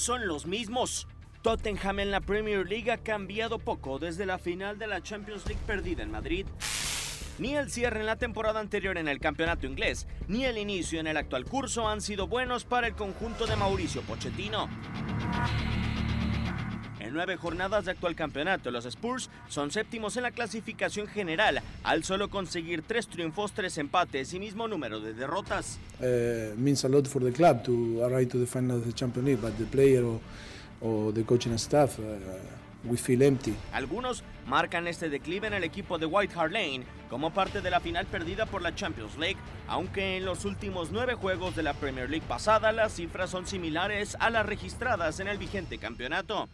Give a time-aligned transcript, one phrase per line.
[0.00, 1.06] Son los mismos.
[1.42, 5.60] Tottenham en la Premier League ha cambiado poco desde la final de la Champions League
[5.66, 6.46] perdida en Madrid.
[7.38, 11.06] Ni el cierre en la temporada anterior en el campeonato inglés, ni el inicio en
[11.06, 14.68] el actual curso han sido buenos para el conjunto de Mauricio Pochettino.
[17.10, 22.04] En nueve jornadas de actual campeonato, los Spurs son séptimos en la clasificación general, al
[22.04, 25.80] solo conseguir tres triunfos, tres empates y mismo número de derrotas.
[25.98, 29.26] uh, means a lot for the club to arrive to the final of the Champions
[29.26, 30.20] League, but the player or,
[30.80, 32.02] or the coaching staff, uh,
[32.84, 33.56] we feel empty.
[33.72, 37.80] Algunos marcan este declive en el equipo de White Hart Lane como parte de la
[37.80, 42.08] final perdida por la Champions League, aunque en los últimos nueve juegos de la Premier
[42.08, 46.48] League pasada las cifras son similares a las registradas en el vigente campeonato.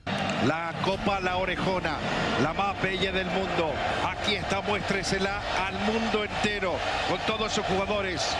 [0.44, 1.96] La Copa La Orejona,
[2.42, 3.72] la más bella del mundo.
[4.06, 6.74] Aquí está, muéstresela al mundo entero
[7.08, 8.36] con todos sus jugadores.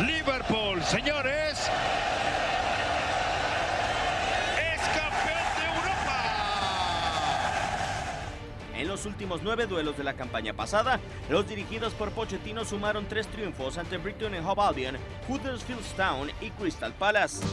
[0.00, 1.70] Liverpool, señores.
[8.74, 13.26] En los últimos nueve duelos de la campaña pasada, los dirigidos por Pochettino sumaron tres
[13.26, 14.96] triunfos ante Brighton Hove Albion,
[15.28, 17.44] Huddersfield Town y Crystal Palace.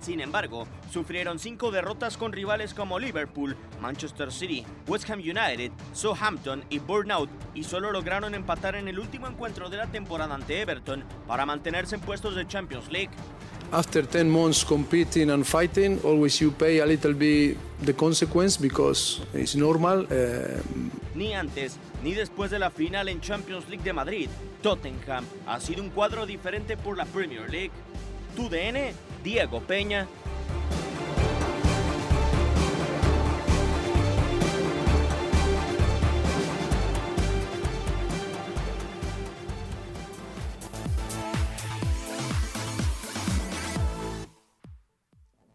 [0.00, 6.64] Sin embargo, sufrieron cinco derrotas con rivales como Liverpool, Manchester City, West Ham United, Southampton
[6.70, 11.04] y Burnout y solo lograron empatar en el último encuentro de la temporada ante Everton
[11.26, 13.10] para mantenerse en puestos de Champions League.
[13.72, 19.20] After 10 months competing and fighting, always you pay a little bit the consequence because
[19.32, 20.06] it's normal.
[20.10, 20.60] Uh,
[21.14, 24.28] Ni antes ni después de la final en Champions League de Madrid,
[24.62, 27.70] Tottenham ha sido un cuadro diferente por la Premier League.
[28.36, 28.92] Tu DN,
[29.22, 30.06] Diego Peña.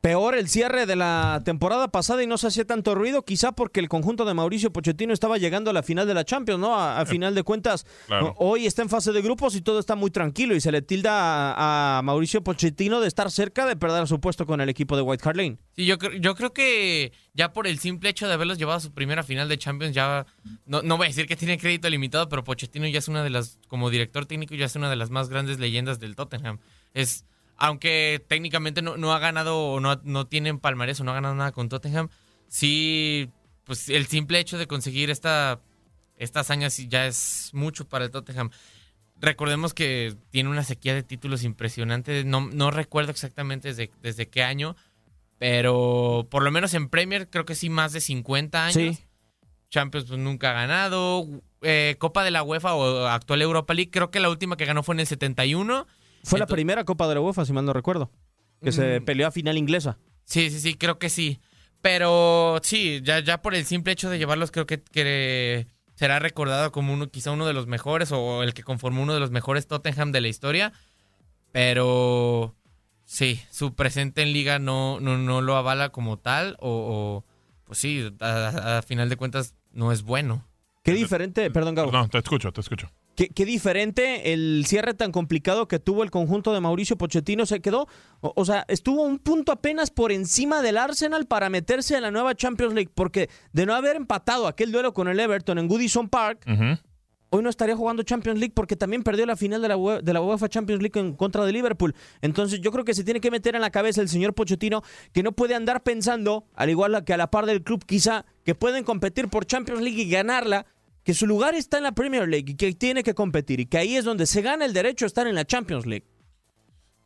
[0.06, 3.80] Peor el cierre de la temporada pasada y no se hacía tanto ruido, quizá porque
[3.80, 6.76] el conjunto de Mauricio Pochettino estaba llegando a la final de la Champions, ¿no?
[6.76, 8.36] A, a final de cuentas, claro.
[8.38, 11.56] hoy está en fase de grupos y todo está muy tranquilo y se le tilda
[11.56, 15.02] a, a Mauricio Pochettino de estar cerca de perder su puesto con el equipo de
[15.02, 15.58] White Hart Lane.
[15.76, 18.94] Sí, yo, yo creo que ya por el simple hecho de haberlos llevado a su
[18.94, 20.28] primera final de Champions, ya
[20.68, 23.32] no, no voy a decir que tiene crédito limitado, pero Pochettino ya es una de
[23.32, 26.60] las, como director técnico, ya es una de las más grandes leyendas del Tottenham.
[26.94, 27.26] Es,
[27.58, 31.16] aunque técnicamente no, no ha ganado o no, no tiene en palmarés o no ha
[31.16, 32.10] ganado nada con Tottenham,
[32.48, 33.30] sí,
[33.64, 35.62] pues el simple hecho de conseguir esta,
[36.18, 38.52] esta hazaña sí ya es mucho para el Tottenham.
[39.18, 42.24] Recordemos que tiene una sequía de títulos impresionante.
[42.26, 44.76] No, no recuerdo exactamente desde, desde qué año,
[45.38, 48.98] pero por lo menos en Premier creo que sí más de 50 años.
[48.98, 49.04] Sí.
[49.70, 51.28] Champions pues, nunca ha ganado.
[51.62, 54.84] Eh, Copa de la UEFA o actual Europa League, creo que la última que ganó
[54.84, 55.88] fue en el 71.
[56.26, 58.12] Fue la primera Copa de la UEFA, si mal no recuerdo,
[58.62, 59.06] que se Mm.
[59.06, 59.98] peleó a final inglesa.
[60.26, 61.40] Sí, sí, sí, creo que sí.
[61.82, 66.72] Pero sí, ya, ya por el simple hecho de llevarlos, creo que, que será recordado
[66.72, 69.68] como uno, quizá uno de los mejores o el que conformó uno de los mejores
[69.68, 70.74] Tottenham de la historia.
[71.52, 72.56] Pero
[73.06, 76.58] sí, su presente en liga no, no, no lo avala como tal.
[76.60, 77.26] O, o,
[77.66, 80.46] pues sí, a, a final de cuentas no es bueno.
[80.84, 81.92] Qué diferente, perdón, Gabo.
[81.92, 82.90] No, te escucho, te escucho.
[83.16, 87.46] Qué, qué diferente el cierre tan complicado que tuvo el conjunto de Mauricio Pochettino.
[87.46, 87.88] Se quedó,
[88.22, 92.12] o, o sea, estuvo un punto apenas por encima del Arsenal para meterse en la
[92.12, 92.92] nueva Champions League.
[92.94, 96.46] Porque de no haber empatado aquel duelo con el Everton en Goodison Park,
[97.30, 100.14] hoy no estaría jugando Champions League porque también perdió la final de la, UE de
[100.14, 101.96] la UEFA Champions League en contra de Liverpool.
[102.22, 105.24] Entonces yo creo que se tiene que meter en la cabeza el señor Pochettino que
[105.24, 108.84] no puede andar pensando, al igual que a la par del club quizá, que pueden
[108.84, 110.66] competir por Champions League y ganarla,
[111.06, 113.78] que su lugar está en la Premier League y que tiene que competir y que
[113.78, 116.08] ahí es donde se gana el derecho a estar en la Champions League.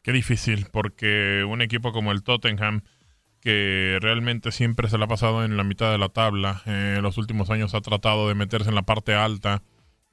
[0.02, 2.82] Qué difícil, porque un equipo como el Tottenham,
[3.42, 7.04] que realmente siempre se le ha pasado en la mitad de la tabla, eh, en
[7.04, 9.64] los últimos años ha tratado de meterse en la parte alta,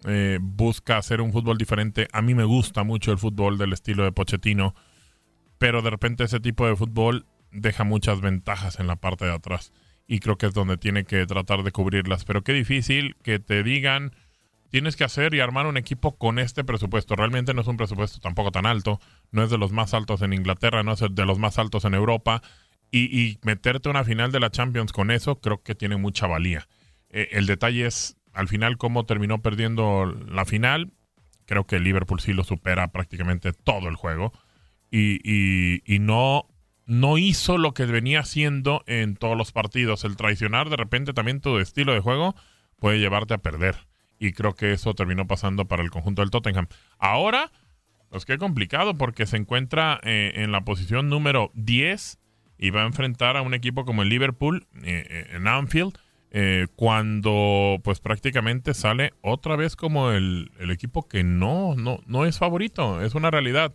[0.04, 2.08] eh, busca hacer un fútbol diferente.
[2.12, 4.74] A mí me gusta mucho el fútbol del estilo de Pochettino,
[5.58, 9.72] pero de repente ese tipo de fútbol deja muchas ventajas en la parte de atrás.
[10.06, 12.24] Y creo que es donde tiene que tratar de cubrirlas.
[12.24, 14.14] Pero qué difícil que te digan,
[14.70, 17.16] tienes que hacer y armar un equipo con este presupuesto.
[17.16, 19.00] Realmente no es un presupuesto tampoco tan alto,
[19.32, 21.94] no es de los más altos en Inglaterra, no es de los más altos en
[21.94, 22.42] Europa.
[22.92, 26.66] Y, meterte a una final de la Champions con eso creo que tiene mucha valía.
[27.10, 30.92] Eh, el detalle es al final cómo terminó perdiendo la final.
[31.46, 34.32] Creo que Liverpool sí lo supera prácticamente todo el juego.
[34.90, 36.46] Y no
[36.86, 40.04] no hizo lo que venía haciendo en todos los partidos.
[40.04, 42.34] El traicionar de repente también tu estilo de juego
[42.78, 43.76] puede llevarte a perder.
[44.18, 46.68] Y creo que eso terminó pasando para el conjunto del Tottenham.
[46.98, 47.50] Ahora,
[48.08, 52.18] pues qué complicado porque se encuentra eh, en la posición número 10
[52.58, 55.98] y va a enfrentar a un equipo como el Liverpool eh, eh, en Anfield.
[56.76, 62.38] cuando pues prácticamente sale otra vez como el, el equipo que no, no, no es
[62.38, 63.74] favorito, es una realidad.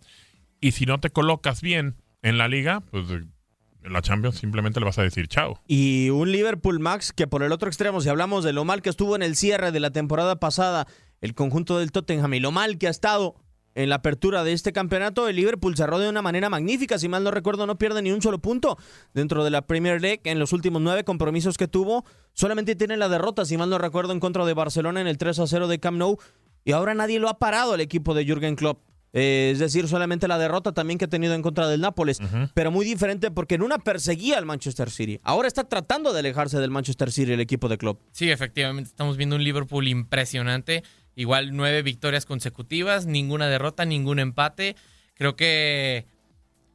[0.60, 4.86] Y si no te colocas bien, en la liga, pues en la Champions simplemente le
[4.86, 5.60] vas a decir chao.
[5.66, 8.90] Y un Liverpool Max que por el otro extremo, si hablamos de lo mal que
[8.90, 10.86] estuvo en el cierre de la temporada pasada,
[11.20, 13.36] el conjunto del Tottenham y lo mal que ha estado
[13.74, 16.98] en la apertura de este campeonato, el Liverpool cerró de una manera magnífica.
[16.98, 18.76] Si mal no recuerdo, no pierde ni un solo punto
[19.14, 22.04] dentro de la Premier League en los últimos nueve compromisos que tuvo.
[22.34, 25.38] Solamente tiene la derrota, si mal no recuerdo, en contra de Barcelona en el 3
[25.38, 26.18] a 0 de Camp Nou.
[26.64, 28.91] Y ahora nadie lo ha parado el equipo de Jürgen Klopp.
[29.14, 32.18] Eh, es decir, solamente la derrota también que ha tenido en contra del Nápoles,
[32.54, 35.20] pero muy diferente porque en una perseguía al Manchester City.
[35.22, 38.00] Ahora está tratando de alejarse del Manchester City el equipo de club.
[38.12, 40.82] Sí, efectivamente, estamos viendo un Liverpool impresionante.
[41.14, 44.76] Igual nueve victorias consecutivas, ninguna derrota, ningún empate.
[45.14, 46.06] Creo que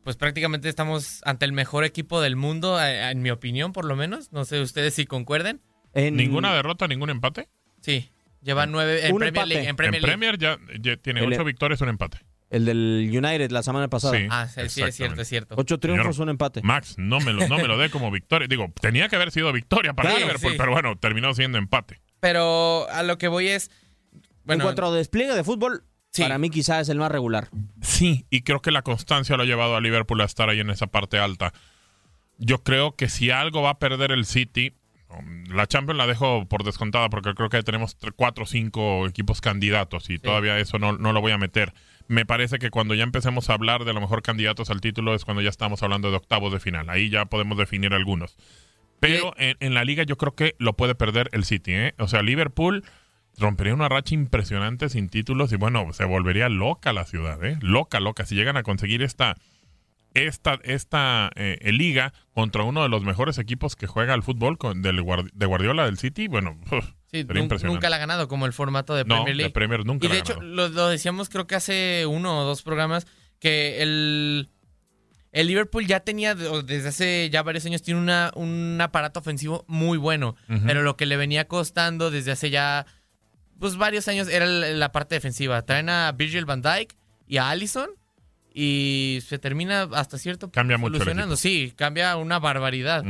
[0.03, 4.31] pues prácticamente estamos ante el mejor equipo del mundo, en mi opinión, por lo menos.
[4.31, 5.61] No sé ustedes si concuerden.
[5.95, 7.49] ¿Ninguna derrota, ningún empate?
[7.81, 8.11] Sí.
[8.41, 9.67] Lleva nueve en Premier League.
[9.67, 10.57] En Premier, ya,
[11.01, 12.19] tiene ocho victorias, un empate.
[12.49, 14.17] El del United la semana pasada.
[14.17, 15.55] Sí, ah, sí, es cierto, es cierto.
[15.57, 16.61] Ocho triunfos, un empate.
[16.63, 18.47] Max, no me, lo, no me lo dé como victoria.
[18.47, 21.99] Digo, tenía que haber sido victoria para Liverpool, pero bueno, terminó siendo empate.
[22.19, 23.69] Pero a lo que voy es.
[24.43, 25.83] Bueno, en cuanto a despliegue de fútbol,
[26.17, 27.49] para mí quizás es el más regular.
[27.81, 30.69] Sí, y creo que la constancia lo ha llevado a Liverpool a estar ahí en
[30.69, 31.53] esa parte alta.
[32.37, 34.73] Yo creo que si algo va a perder el City,
[35.49, 40.09] la Champions la dejo por descontada porque creo que tenemos cuatro o cinco equipos candidatos
[40.09, 41.73] y todavía eso no, no, lo voy a meter.
[42.07, 45.13] Me parece que cuando ya empecemos a hablar de a lo mejor candidatos al título
[45.13, 46.89] es cuando ya estamos hablando de octavos de final.
[46.89, 48.37] Ahí ya podemos definir algunos.
[48.99, 51.73] Pero en, la liga yo creo que lo puede perder el City.
[51.73, 51.95] ¿eh?
[51.99, 52.83] O sea, Liverpool
[53.37, 57.43] rompería una racha impresionante sin títulos y bueno, se volvería loca la ciudad.
[57.45, 57.57] ¿eh?
[57.61, 58.25] Loca, loca.
[58.25, 59.35] Si llegan a conseguir esta
[60.13, 64.81] esta, esta eh, liga contra uno de los mejores equipos que juega al fútbol con,
[64.81, 66.57] del, de Guardiola del City, bueno,
[67.63, 69.49] nunca la ha ganado como el formato de Premier League.
[69.49, 73.07] De Premier nunca y de hecho, lo, decíamos creo que hace uno o dos programas,
[73.39, 74.49] que el,
[75.31, 79.97] el Liverpool ya tenía, desde hace ya varios años, tiene una, un aparato ofensivo muy
[79.97, 82.85] bueno, pero lo que le venía costando desde hace ya
[83.59, 85.61] pues varios años era la parte defensiva.
[85.63, 86.95] Traen a Virgil van Dijk
[87.27, 87.89] y a Allison
[88.53, 91.03] y se termina hasta cierto cambia mucho
[91.35, 93.03] Sí, cambia una barbaridad.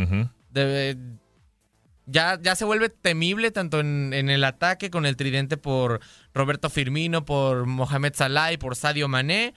[2.07, 5.99] Ya, ya se vuelve temible tanto en, el ataque con el tridente por
[6.33, 9.53] Roberto Firmino, por Mohamed Salah y por Sadio Mané.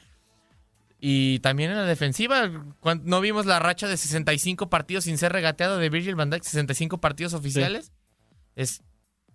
[0.98, 2.50] Y también en la defensiva,
[3.04, 7.00] no vimos la racha de 65 partidos sin ser regateado de Virgil van Dijk, 65
[7.00, 7.92] partidos oficiales.
[8.56, 8.82] Es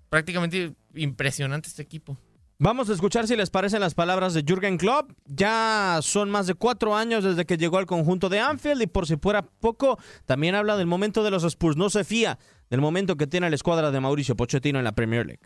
[0.10, 2.18] prácticamente impresionante este equipo.
[2.58, 5.12] Vamos a escuchar si les parecen las palabras de Jürgen Klopp.
[5.26, 9.08] Ya son más de cuatro años desde que llegó al conjunto de Anfield y por
[9.08, 11.76] si fuera poco, también habla del momento de los Spurs.
[11.76, 15.26] No se fía del momento que tiene la escuadra de Mauricio Pochettino en la Premier
[15.26, 15.42] League.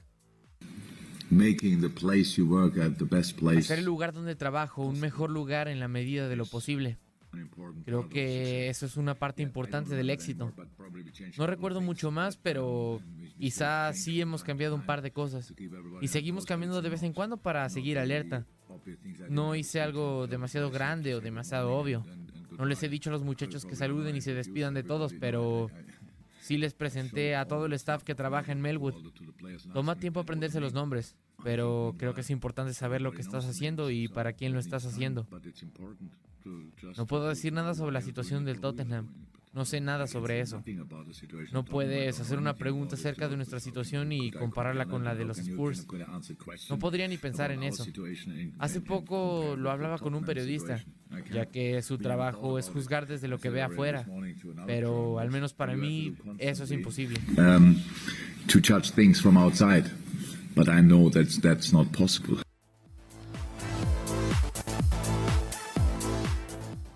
[3.59, 6.99] Hacer el lugar donde trabajo un mejor lugar en la medida de lo posible.
[7.85, 10.53] Creo que eso es una parte importante del éxito.
[11.37, 13.01] No recuerdo mucho más, pero
[13.37, 15.53] quizá sí hemos cambiado un par de cosas.
[16.01, 18.45] Y seguimos cambiando de vez en cuando para seguir alerta.
[19.29, 22.05] No hice algo demasiado grande o demasiado obvio.
[22.57, 25.69] No les he dicho a los muchachos que saluden y se despidan de todos, pero
[26.41, 28.95] sí les presenté a todo el staff que trabaja en Melwood.
[29.73, 33.89] Toma tiempo aprenderse los nombres, pero creo que es importante saber lo que estás haciendo
[33.89, 35.27] y para quién lo estás haciendo.
[36.97, 39.07] No puedo decir nada sobre la situación del Tottenham.
[39.51, 40.63] No sé nada sobre eso.
[41.51, 45.39] No puedes hacer una pregunta acerca de nuestra situación y compararla con la de los
[45.39, 45.87] Spurs.
[46.69, 47.83] No podría ni pensar en eso.
[48.59, 50.83] Hace poco lo hablaba con un periodista,
[51.31, 54.05] ya que su trabajo es juzgar desde lo que ve afuera.
[54.67, 57.19] Pero al menos para mí eso es imposible.
[60.55, 62.41] But I know that's that's not possible.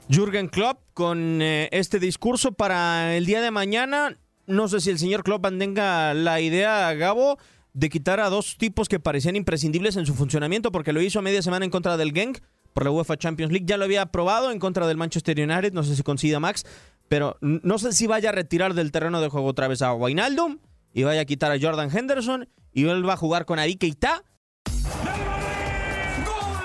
[0.09, 4.17] Jürgen Klopp con eh, este discurso para el día de mañana.
[4.45, 7.37] no sé si el señor Klopp mantenga la idea, Gabo,
[7.73, 11.21] de quitar a dos tipos que parecían imprescindibles en su funcionamiento, porque lo hizo a
[11.21, 12.39] media semana en contra del Genk
[12.73, 13.65] por la UEFA Champions League.
[13.67, 16.65] Ya lo había probado en contra del Manchester United, no sé si coincida Max,
[17.07, 20.59] pero no sé si vaya a retirar del terreno de juego otra vez a Wijnaldum
[20.93, 24.23] y vaya a quitar a Jordan Henderson y él va a jugar con Ari Keita.
[24.65, 24.83] ¡Gol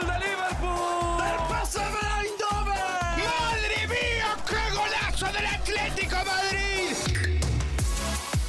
[0.06, 1.22] de Liverpool!
[1.22, 3.24] ¡Del PSV Eindhoven!
[3.24, 6.96] ¡Madre mía, qué golazo del Atlético Madrid!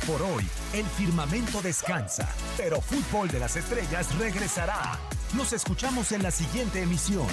[0.05, 4.99] Por hoy, el firmamento descansa, pero Fútbol de las Estrellas regresará.
[5.35, 7.27] Nos escuchamos en la siguiente emisión.